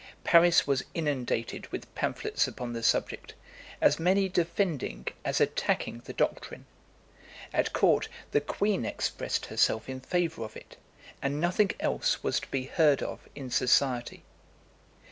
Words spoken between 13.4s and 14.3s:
society.